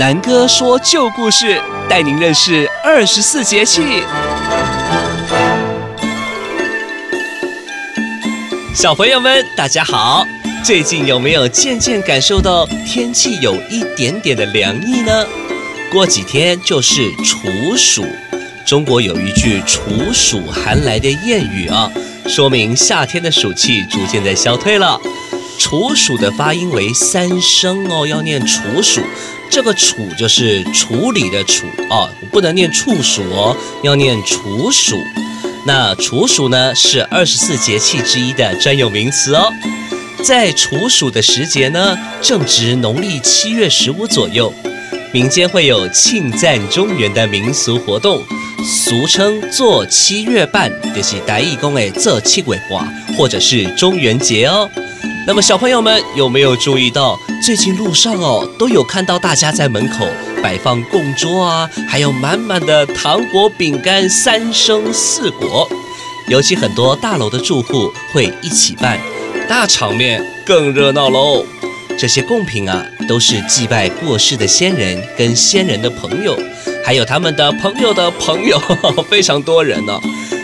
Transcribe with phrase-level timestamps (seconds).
[0.00, 3.82] 南哥说旧故事，带您认识二十四节气。
[8.74, 10.24] 小朋友们，大家好！
[10.64, 15.26] 最近有没有渐渐感受到天气有一点点的凉意呢？
[15.92, 18.02] 过几天就是处暑，
[18.64, 19.80] 中国有一句“处
[20.14, 21.92] 暑寒来”的谚语啊，
[22.26, 24.98] 说明夏天的暑气逐渐在消退了。
[25.60, 29.02] 处暑的发音为三声哦，要念处暑。
[29.50, 34.96] 这个处就是处理的处哦，不能念处暑哦，要念处暑。
[35.66, 39.52] 那处暑呢，是二十四节气之一的专有名词哦。
[40.22, 44.50] 在处暑的时节呢，正值农历七月十五左右，
[45.12, 48.24] 民间会有庆赞中元的民俗活动，
[48.64, 54.70] 俗称做七月半，就是台语讲的做七月半，或者是中元节哦。
[55.30, 60.04] 那么小朋友们有没有注意到，最近路上哦都有看到大家在门口
[60.42, 65.70] 摆放供桌啊，还有满满的糖果、饼干、三生四果，
[66.26, 68.98] 尤其很多大楼的住户会一起办，
[69.48, 71.46] 大场面更热闹喽。
[71.96, 76.36] 这些贡品啊，都是祭拜过世的先人跟先人的朋友，
[76.84, 78.60] 还有他们的朋友的朋友，
[79.08, 79.96] 非常多人呢、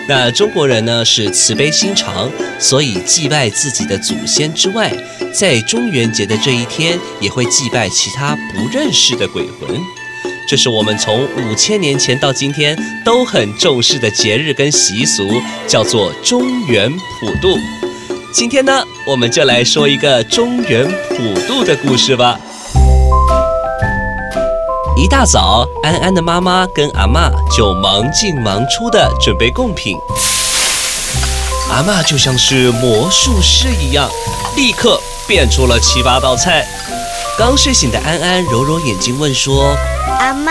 [0.09, 4.93] 那中国人呢是慈悲心肠，所以祭拜自己的祖先之外，
[5.35, 9.81] 在中元节的这一天也会祭拜其他不认识的鬼魂。
[10.49, 17.59] 这是我们从五千年前到今天都很重视的节日跟习俗，叫做中元普渡。
[18.33, 22.39] 今天呢，我们就来说一个中元普渡的故事吧。
[24.99, 29.95] 一大早，安安的妈妈跟阿嬷就忙进忙出的准备贡品。
[31.71, 34.09] 阿嬷就像是魔术师一样，
[34.57, 36.67] 立刻变出了七八道菜。
[37.37, 39.77] 刚睡醒的安安揉揉眼睛问说
[40.19, 40.51] ：“阿嬷，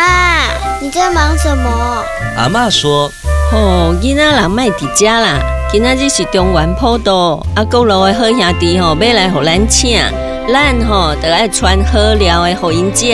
[0.80, 2.04] 你在忙什么？”
[2.38, 3.12] 阿嬷说
[3.52, 5.40] ：“哦，囡仔人卖伫家啦，
[5.72, 10.00] 今仔日是中元普渡，阿公路的好兄弟吼，要来互咱请，
[10.48, 13.08] 咱吼得爱穿好料的互因食。”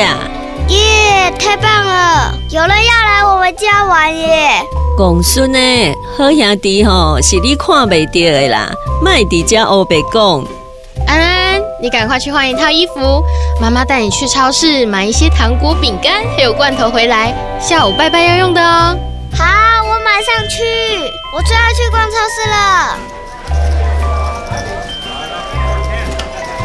[0.70, 2.34] 耶，yeah, 太棒了！
[2.50, 4.62] 有人要来我们家玩耶！
[4.98, 5.60] 公孙呢？
[6.18, 8.72] 好兄弟吼，是你看不到的啦，
[9.02, 10.46] 麦伫家欧白讲。
[11.08, 13.24] 安安，你赶快去换一套衣服，
[13.60, 18.96] 妈妈带你去超市买一些糖果、饼干还有罐头回来，下午拜拜要用的哦。
[19.34, 19.46] 好，
[19.84, 20.64] 我马上去，
[21.36, 22.98] 我最爱去逛超市了。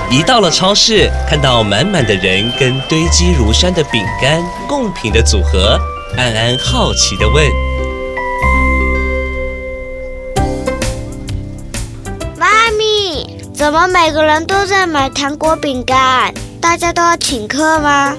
[0.08, 5.78] 一到了超市，看到满满的人跟堆积如山的饼干贡品的组合，
[6.16, 7.44] 安安好奇地问
[12.38, 16.32] ：“妈咪，怎么每个人都在买糖果饼干？
[16.60, 18.16] 大家都要请客吗？”“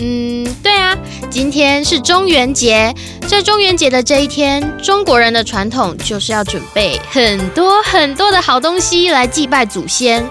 [0.00, 0.96] 嗯，对啊，
[1.30, 2.92] 今天是中元节，
[3.28, 10.28] 在中元节的这一天，中国人的传统就是要准备很多很多的好东西来祭拜祖先。”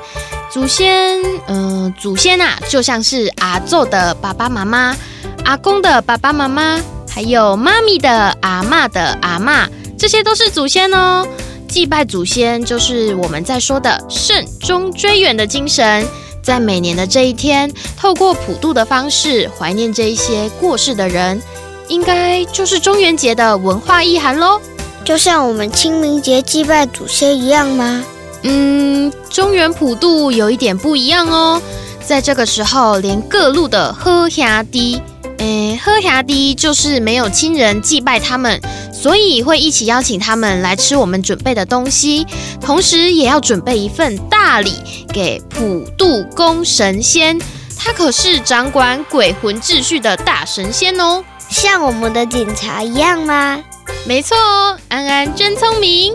[0.57, 4.97] 祖先，嗯、祖先啊，就像是阿祖的爸爸妈妈、
[5.45, 9.67] 阿公的爸爸妈妈，还有妈咪的阿嬷的阿嬷，
[9.99, 11.27] 这些都是祖先哦。
[11.67, 16.03] 祭拜祖先就是我们在说的慎终追远的精神，
[16.41, 21.39] 在每年的这一天，透过普渡的方式怀念这一些过世的人，
[21.87, 24.59] 应该就是中元节的文化意涵喽。
[25.05, 28.03] 就像我们清明节祭拜祖先一样吗？
[28.43, 31.61] 嗯，中原普渡有一点不一样哦，
[32.05, 35.01] 在这个时候，连各路的喝霞弟，
[35.39, 38.61] 诶，喝霞弟就是没有亲人祭拜他们，
[38.93, 42.25] 所以会一起邀请他们来吃我们准备的东西，
[42.61, 44.73] 同时也要准备一份大礼
[45.11, 47.37] 给普渡公神仙，
[47.77, 53.59] 他可是掌管鬼魂秩序的大神仙哦，像我们的警察一样吗？
[54.05, 56.13] 没错哦，安安真聪明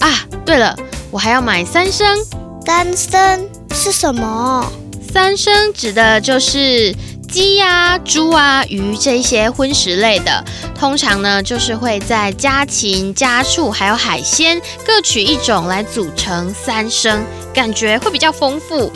[0.00, 0.24] 啊！
[0.46, 0.74] 对了。
[1.14, 2.18] 我还要买三升，
[2.66, 4.68] 三升是什么？
[5.12, 6.92] 三升指的就是
[7.28, 10.44] 鸡呀、猪啊、鱼这些荤食类的。
[10.76, 17.24] 通常呢，就是会在家禽、家畜还有海鲜各取一种来组成三升，
[17.54, 18.90] 感觉会比较丰富。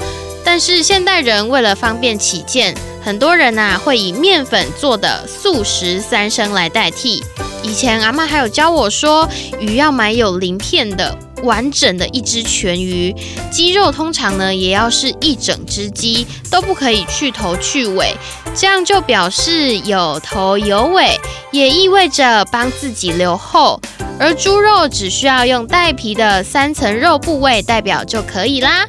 [0.45, 7.23] 但是现代人为了方便起见，很多人呐、啊、会以面粉做的素食三升来代替。
[7.63, 9.29] 以前阿妈还有教我说，
[9.61, 11.17] 鱼要买有鳞片的。
[11.43, 13.15] 完整的一只全鱼，
[13.51, 18.17] 鸡肉通常呢也要是一整只鸡，都不可以去头去尾，
[18.55, 21.19] 这样就表示有头有尾，
[21.53, 23.81] 也意味着帮自己留后。
[24.21, 28.85] 而猪肉只需要用带皮的三层肉部位代表就可以啦。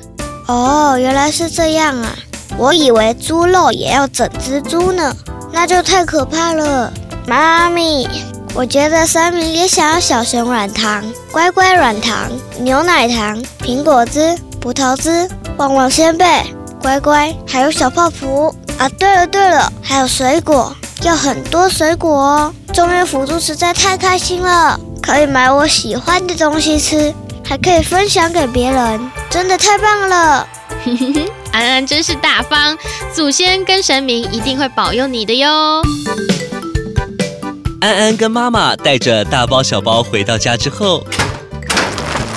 [0.48, 2.18] 哦，原来是这样啊，
[2.58, 5.16] 我以为猪肉也要整只猪呢。
[5.52, 6.92] 那就太可怕了。
[7.28, 8.08] 妈咪，
[8.56, 12.30] 我觉得三明也想要小熊软糖、乖乖软糖、
[12.60, 16.44] 牛奶糖、苹果汁、葡萄汁、旺旺仙贝、
[16.82, 18.90] 乖乖，还有小泡芙啊！
[18.98, 22.54] 对了对了，还有水果，要很多水果哦。
[22.74, 27.14] 中元辅助实在太开心了，可以买我喜欢的东西吃，
[27.46, 30.48] 还可以分享给别人，真的太棒了！
[31.52, 32.78] 安安真是大方，
[33.14, 35.82] 祖先跟神明一定会保佑你的哟。
[37.82, 41.02] 安安跟妈妈带着大包小包回到家之后，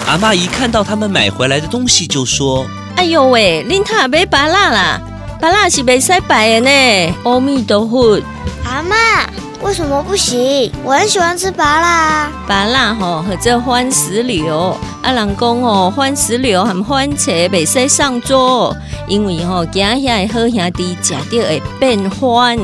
[0.06, 5.00] 阿妈一看到他们买回来的东西，就说：“哎呦喂，恁他买芭乐啦，
[5.40, 8.20] 芭乐是袂使白的呢。”阿弥陀佛，
[8.64, 8.94] 阿嬷
[9.64, 10.70] 为什么不行？
[10.84, 12.32] 我很喜欢吃芭辣啊。
[12.46, 18.72] 芭乐吼，或者番石榴，啊人讲哦，番石榴和番茄袂使上桌，
[19.08, 22.56] 因为吼惊遐好兄弟食到会变番。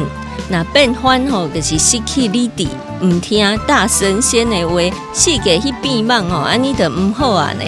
[0.49, 2.67] 那变番吼，就是失去理智，
[3.02, 4.81] 唔听大神仙的话，
[5.12, 7.64] 世界去变梦吼，安尼就唔好啊呢。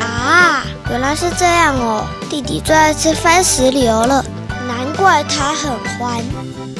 [0.00, 4.24] 啊，原来是这样哦，弟弟最爱吃番石榴了，
[4.66, 6.22] 难怪他很欢。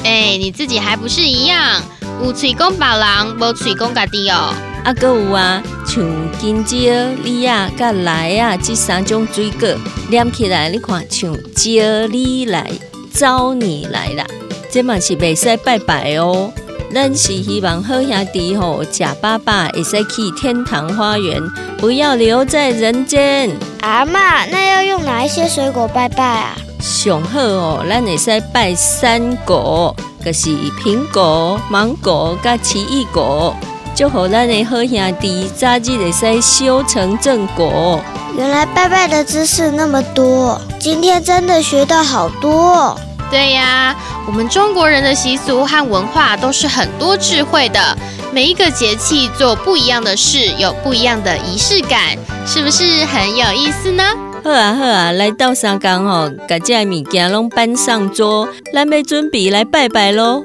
[0.03, 1.81] 哎，你自己还不是一样，
[2.23, 4.53] 有嘴讲别人，无嘴讲家己哦。
[4.83, 6.03] 啊，搁有啊，像
[6.39, 6.77] 金蕉、
[7.23, 9.69] 李啊、甲梨啊，这三种水果
[10.09, 12.69] 连起来，你看像蕉你来，
[13.13, 14.25] 招你来啦。
[14.73, 16.51] 这嘛是袂使拜拜哦，
[16.91, 21.39] 咱是希望好兄弟吼吃饱饱，会使去天堂花园，
[21.77, 23.51] 不要留在人间。
[23.81, 26.57] 阿嬷，那要用哪一些水果拜拜啊？
[26.79, 30.49] 上好哦，咱会使拜三果，就是
[30.83, 33.55] 苹果、芒果甲奇异果，
[33.95, 38.01] 祝福咱的好兄弟早日会使修成正果。
[38.35, 42.97] 原来拜拜的知识那么多，今天真的学到好多。
[43.33, 43.95] 对呀，
[44.27, 47.97] 我们中国人的习俗和文化都是很多智慧的。
[48.31, 52.15] 每一个节气做不一样的事，有不一样的仪式感，
[52.45, 54.03] 是不是很有意思呢？
[54.43, 60.43] 好啊好啊，来到三更吼，把这些物件拢搬上桌，咱要准备来拜拜喽。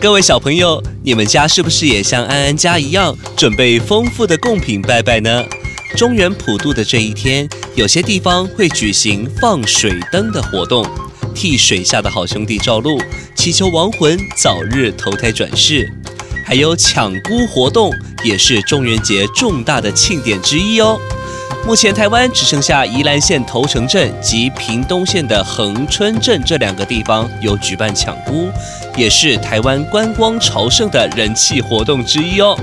[0.00, 5.44] 各位小朋友，你们家是不是也像安安家一样，准备丰富的贡品拜拜呢？
[5.96, 10.84] 中元普渡的这一天，有些地方会举行放水灯的活动，
[11.32, 13.00] 替水下的好兄弟照路，
[13.36, 15.88] 祈求亡魂早日投胎转世。
[16.44, 17.92] 还有抢孤活动，
[18.24, 20.98] 也是中元节重大的庆典之一哦。
[21.64, 28.50] 目前台湾只剩下宜兰县头城镇及屏东县的恒春镇这两个地方有举办抢孤，
[28.96, 32.58] 也是台湾观光朝圣的人气活动之一哦。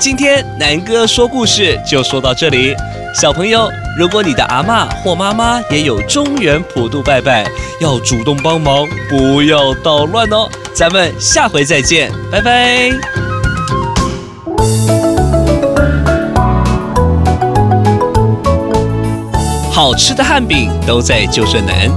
[0.00, 2.72] 今天南哥说故事就说到这里，
[3.20, 3.68] 小朋友，
[3.98, 7.44] 如果你的阿嬷或妈妈也有中原普渡拜拜，
[7.80, 10.48] 要主动帮忙，不要捣乱哦。
[10.72, 12.90] 咱们下回再见，拜拜。
[19.72, 21.90] 好吃的汉饼都在旧镇南，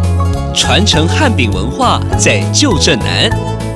[0.56, 3.30] 传承汉饼文化在旧镇南。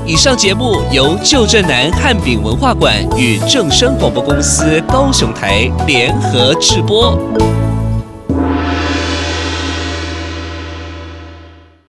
[0.07, 7.17] 以上节目由旧镇南汉饼文化馆与正声广播公司高雄台联合制播。